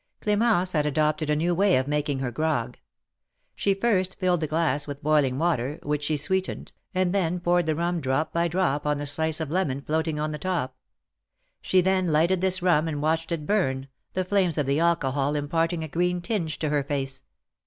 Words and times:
Clemence 0.19 0.71
had 0.71 0.87
adopted 0.87 1.29
a 1.29 1.35
new 1.35 1.53
way 1.53 1.75
of 1.77 1.87
making 1.87 2.17
her 2.17 2.31
grog. 2.31 2.79
She 3.55 3.75
first 3.75 4.17
filled 4.17 4.39
the 4.39 4.47
glass 4.47 4.87
with 4.87 5.03
boiling 5.03 5.37
water, 5.37 5.79
which 5.83 6.01
she 6.03 6.17
sweetened, 6.17 6.73
and 6.95 7.13
then 7.13 7.39
poured 7.39 7.67
the 7.67 7.75
rum 7.75 8.01
drop 8.01 8.33
by 8.33 8.47
drop 8.47 8.87
on 8.87 8.97
the 8.97 9.05
slice 9.05 9.39
of 9.39 9.51
lemon 9.51 9.79
floating 9.83 10.19
on 10.19 10.31
the 10.31 10.39
top. 10.39 10.75
She 11.61 11.81
then 11.81 12.07
lighted 12.07 12.41
this 12.41 12.63
rum, 12.63 12.87
and 12.87 12.99
watched 12.99 13.31
it 13.31 13.45
burn, 13.45 13.89
the 14.13 14.25
flames 14.25 14.57
of 14.57 14.65
the 14.65 14.79
alcohol 14.79 15.35
im 15.35 15.47
l)arting 15.47 15.83
a 15.83 15.87
green 15.87 16.19
tinge 16.19 16.57
to 16.57 16.69
her 16.69 16.81
face. 16.83 17.21